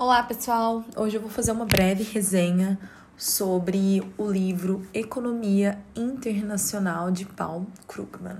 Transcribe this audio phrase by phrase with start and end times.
[0.00, 0.84] Olá, pessoal!
[0.96, 2.78] Hoje eu vou fazer uma breve resenha
[3.16, 8.36] sobre o livro Economia Internacional de Paul Krugman.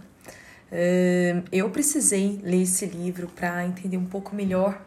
[1.51, 4.81] Eu precisei ler esse livro para entender um pouco melhor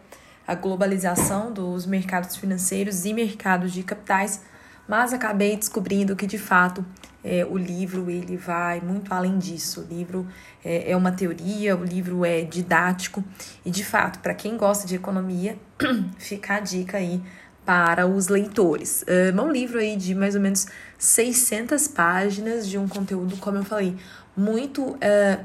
[0.48, 4.42] a globalização dos mercados financeiros e mercados de capitais,
[4.88, 6.86] mas acabei descobrindo que de fato
[7.24, 9.82] é, o livro ele vai muito além disso.
[9.82, 10.28] O livro
[10.64, 13.24] é, é uma teoria, o livro é didático
[13.66, 15.58] e de fato para quem gosta de economia
[16.18, 17.22] fica a dica aí
[17.66, 19.06] para os leitores.
[19.08, 20.66] É um livro aí de mais ou menos
[20.98, 23.96] 600 páginas de um conteúdo, como eu falei,
[24.36, 24.98] muito uh,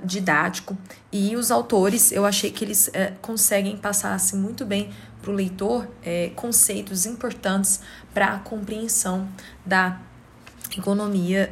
[0.04, 0.76] didático
[1.12, 4.90] e os autores, eu achei que eles uh, conseguem passar assim, muito bem
[5.20, 7.80] para o leitor uh, conceitos importantes
[8.14, 9.28] para a compreensão
[9.64, 10.00] da
[10.76, 11.50] economia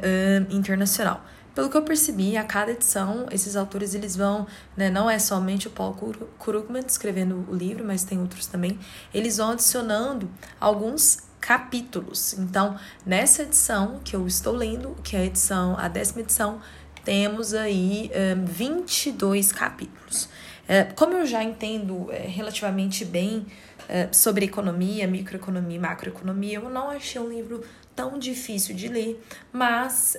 [0.49, 1.23] internacional.
[1.55, 5.67] Pelo que eu percebi, a cada edição, esses autores eles vão, né, não é somente
[5.67, 5.95] o Paul
[6.37, 8.77] Krugman escrevendo o livro, mas tem outros também,
[9.13, 12.33] eles vão adicionando alguns capítulos.
[12.33, 16.59] Então, nessa edição que eu estou lendo, que é a edição, a décima edição,
[17.05, 20.27] temos aí um, 22 capítulos.
[20.65, 26.69] Uh, como eu já entendo uh, relativamente bem uh, sobre economia, microeconomia e macroeconomia, eu
[26.69, 27.63] não achei um livro
[27.95, 30.17] tão difícil de ler, mas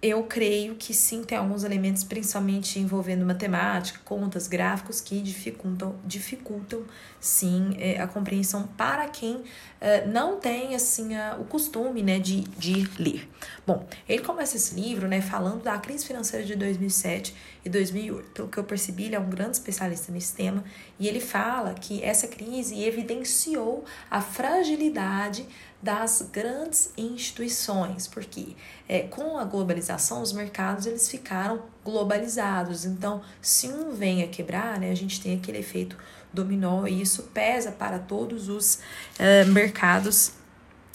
[0.00, 6.84] eu creio que sim, tem alguns elementos, principalmente envolvendo matemática, contas, gráficos, que dificultam, dificultam
[7.20, 9.42] sim é, a compreensão para quem
[9.80, 13.28] é, não tem assim a, o costume né, de, de ler.
[13.66, 18.30] Bom, ele começa esse livro né, falando da crise financeira de 2007 e 2008.
[18.30, 20.62] Pelo que eu percebi, ele é um grande especialista nesse tema
[20.98, 25.44] e ele fala que essa crise evidenciou a fragilidade
[25.80, 28.56] das grandes instituições, porque
[28.88, 32.84] é, com a globalização os mercados eles ficaram globalizados.
[32.84, 35.96] Então, se um vem a quebrar, né, a gente tem aquele efeito
[36.32, 38.80] dominó e isso pesa para todos os
[39.18, 40.32] é, mercados,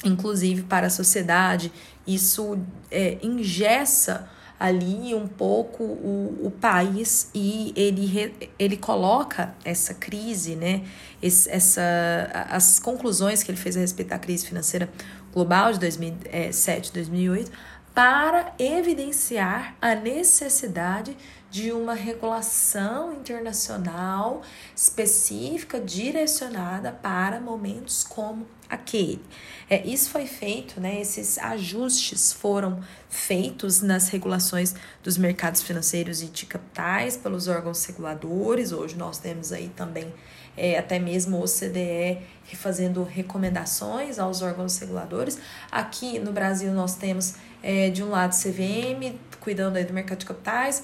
[0.03, 1.71] inclusive para a sociedade.
[2.05, 2.59] Isso
[2.91, 4.29] é, ingessa
[4.63, 10.85] ali um pouco o, o país e ele, ele coloca essa crise, né,
[11.21, 11.81] esse, essa,
[12.49, 14.89] as conclusões que ele fez a respeito da crise financeira
[15.33, 17.51] global de 2007, 2008,
[17.93, 21.17] para evidenciar a necessidade
[21.53, 24.41] de uma regulação internacional
[24.75, 29.21] específica, direcionada para momentos como aquele.
[29.69, 36.25] É, isso foi feito, né, esses ajustes foram feitos nas regulações dos mercados financeiros e
[36.25, 38.71] de capitais pelos órgãos reguladores.
[38.71, 40.11] Hoje nós temos aí também
[40.57, 42.19] é, até mesmo o OCDE
[42.55, 45.39] fazendo recomendações aos órgãos reguladores.
[45.71, 50.25] Aqui no Brasil nós temos é, de um lado CVM, cuidando aí do mercado de
[50.25, 50.83] capitais,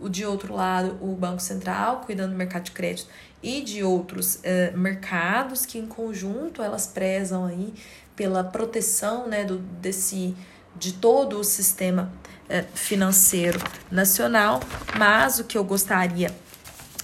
[0.00, 3.08] o de outro lado o Banco Central, cuidando do mercado de crédito
[3.42, 7.72] e de outros é, mercados que em conjunto elas prezam aí
[8.16, 10.34] pela proteção né, do, desse,
[10.74, 12.10] de todo o sistema
[12.48, 14.60] é, financeiro nacional,
[14.98, 16.34] mas o que eu gostaria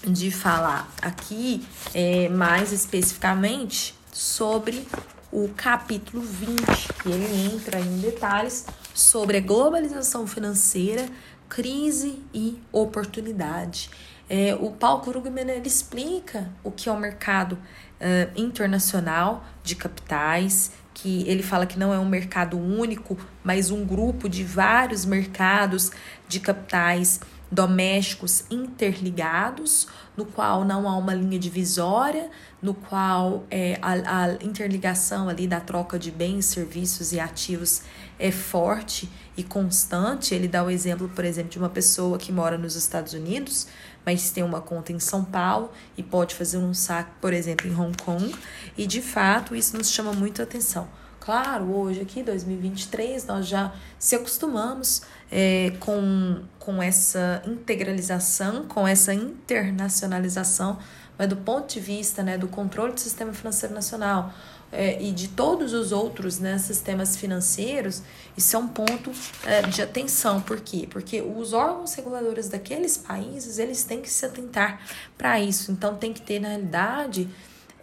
[0.06, 4.86] de falar aqui é, mais especificamente sobre
[5.30, 6.64] o capítulo 20,
[7.02, 11.08] que ele entra em detalhes sobre a globalização financeira,
[11.48, 13.90] crise e oportunidade.
[14.28, 20.72] É, o Paul Krugman ele explica o que é o mercado uh, internacional de capitais,
[20.94, 25.90] que ele fala que não é um mercado único, mas um grupo de vários mercados
[26.28, 34.24] de capitais domésticos interligados, no qual não há uma linha divisória, no qual é, a,
[34.24, 37.82] a interligação ali da troca de bens, serviços e ativos
[38.18, 40.34] é forte e constante.
[40.34, 43.66] Ele dá o exemplo, por exemplo, de uma pessoa que mora nos Estados Unidos,
[44.04, 47.74] mas tem uma conta em São Paulo e pode fazer um saque, por exemplo, em
[47.74, 48.34] Hong Kong,
[48.76, 50.88] e de fato isso nos chama muito atenção.
[51.24, 55.00] Claro, hoje aqui, 2023, nós já se acostumamos
[55.32, 60.78] é, com, com essa integralização, com essa internacionalização,
[61.16, 64.34] mas do ponto de vista né, do controle do sistema financeiro nacional
[64.70, 68.02] é, e de todos os outros né, sistemas financeiros,
[68.36, 69.10] isso é um ponto
[69.46, 70.42] é, de atenção.
[70.42, 70.86] Por quê?
[70.90, 74.78] Porque os órgãos reguladores daqueles países, eles têm que se atentar
[75.16, 75.72] para isso.
[75.72, 77.30] Então, tem que ter, na realidade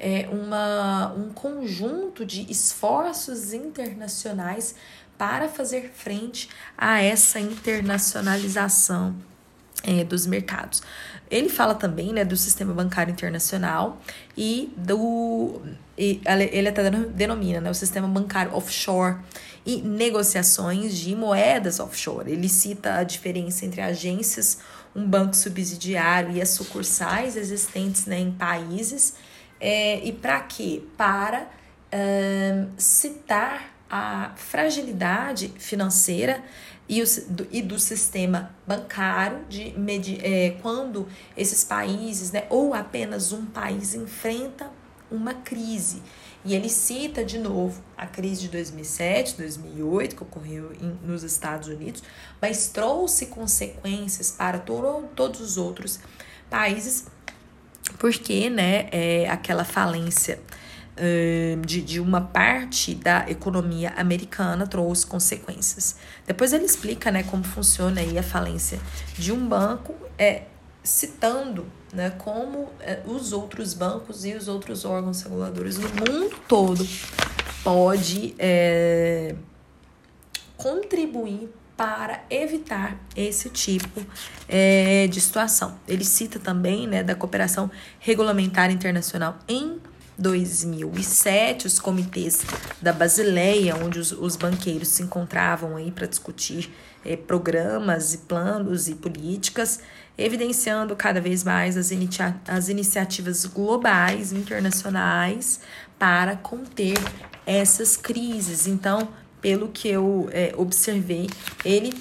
[0.02, 4.74] é, uma, um conjunto de esforços internacionais
[5.16, 9.16] para fazer frente a essa internacionalização
[9.84, 10.82] é, dos mercados.
[11.30, 14.02] Ele fala também né, do sistema bancário internacional
[14.36, 15.62] e do.
[15.96, 16.20] E
[16.52, 19.18] ele até denomina né, o sistema bancário offshore
[19.64, 22.32] e negociações de moedas offshore.
[22.32, 24.58] Ele cita a diferença entre agências,
[24.96, 29.14] um banco subsidiário e as sucursais existentes né, em países
[29.62, 30.82] É, e para quê?
[30.98, 31.48] Para
[31.94, 36.44] um, citar a fragilidade financeira
[36.90, 39.76] e, o, do, e do sistema bancário de
[40.24, 44.72] é, quando esses países, né, ou apenas um país enfrenta
[45.12, 46.02] uma crise.
[46.44, 51.68] E ele cita de novo a crise de 2007, 2008, que ocorreu em, nos Estados
[51.68, 52.02] Unidos,
[52.42, 56.00] mas trouxe consequências para to todos os outros
[56.50, 57.06] países,
[58.02, 60.40] porque né, é, aquela falência
[61.66, 65.96] de, de uma parte da economia americana trouxe consequências.
[66.28, 68.80] Depois ele explica né, como funciona aí a falência
[69.18, 70.44] de um banco, é,
[70.84, 76.88] citando né, como é, os outros bancos e os outros órgãos reguladores no mundo todo
[77.64, 79.36] pode é,
[80.58, 84.06] contribuir para evitar esse tipo
[84.48, 85.80] é, de situação.
[85.88, 89.80] Ele cita também né, da cooperação regulamentar internacional em
[90.18, 92.44] 2007, os comitês
[92.82, 96.72] da Basileia, onde os, os banqueiros se encontravam aí para discutir
[97.04, 99.80] eh, programas e planos e políticas,
[100.18, 105.60] evidenciando cada vez mais as, inicia as iniciativas globais, internacionais,
[105.98, 106.98] para conter
[107.46, 108.68] essas crises.
[108.68, 109.10] Então,
[109.42, 111.28] pelo que eu eh, observei,
[111.66, 111.92] ele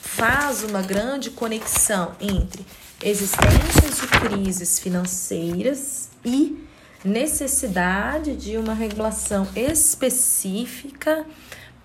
[0.00, 2.66] faz uma grande conexão entre
[3.02, 6.66] existências de crises financeiras e
[7.04, 11.24] necessidade de uma regulação específica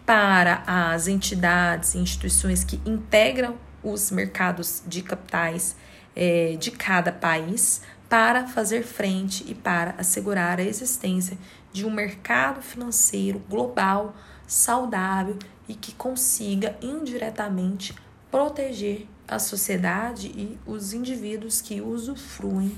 [0.05, 5.75] para as entidades e instituições que integram os mercados de capitais
[6.15, 11.37] é, de cada país para fazer frente e para assegurar a existência
[11.71, 14.15] de um mercado financeiro global
[14.47, 15.37] saudável
[15.67, 17.95] e que consiga indiretamente
[18.29, 22.75] proteger a sociedade e os indivíduos que usufruem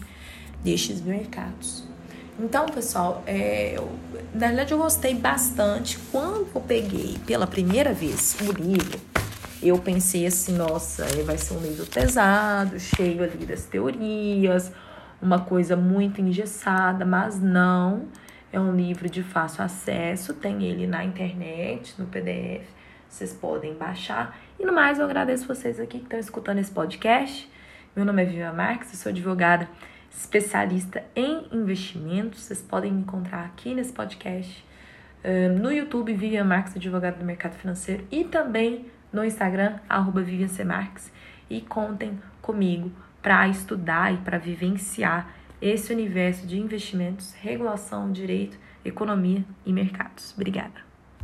[0.63, 1.83] destes mercados.
[2.37, 3.89] Então, pessoal, é, eu,
[4.33, 5.97] na verdade eu gostei bastante.
[6.11, 8.99] Quando eu peguei pela primeira vez o livro,
[9.63, 14.71] eu pensei assim, nossa, vai ser um livro pesado, cheio ali das teorias,
[15.21, 18.07] uma coisa muito engessada, mas não.
[18.55, 22.65] É um livro de fácil acesso, tem ele na internet, no PDF,
[23.09, 24.39] vocês podem baixar.
[24.57, 27.51] E no mais, eu agradeço vocês aqui que estão escutando esse podcast.
[27.93, 29.67] Meu nome é Vivian Marques, eu sou advogada
[30.09, 32.43] especialista em investimentos.
[32.43, 34.65] Vocês podem me encontrar aqui nesse podcast,
[35.59, 40.63] no YouTube, Vivian Marques, advogado do mercado financeiro, e também no Instagram, arroba Vivian C.
[40.63, 41.11] Marques.
[41.49, 42.89] E contem comigo
[43.21, 45.29] para estudar e para vivenciar
[45.67, 50.31] esse universo de investimentos, regulação, direito, economia e mercados.
[50.35, 50.85] Obrigada.